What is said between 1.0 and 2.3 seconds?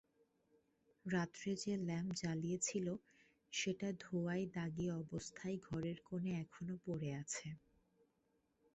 রাত্রে যে ল্যাম্প